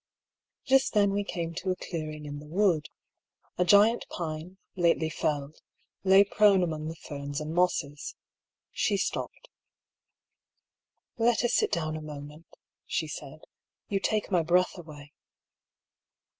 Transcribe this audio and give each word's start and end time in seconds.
Just 0.65 0.93
then 0.95 1.11
we 1.11 1.23
came 1.23 1.53
to 1.53 1.69
a 1.69 1.75
clearing 1.75 2.25
in 2.25 2.39
the 2.39 2.47
wood. 2.47 2.89
A 3.59 3.63
giant 3.63 4.07
pine, 4.09 4.57
lately 4.75 5.09
felled, 5.11 5.61
lay 6.03 6.23
prone 6.23 6.63
among 6.63 6.87
the 6.87 6.95
ferns 6.95 7.39
and 7.39 7.53
mosses. 7.53 8.15
She 8.71 8.97
stopped." 8.97 9.47
Let 11.19 11.43
us 11.43 11.53
sit 11.53 11.71
down 11.71 11.95
a 11.95 12.01
moment," 12.01 12.47
she 12.87 13.07
said;" 13.07 13.41
you 13.89 13.99
take 13.99 14.31
my 14.31 14.41
breath 14.41 14.75
away." 14.75 15.13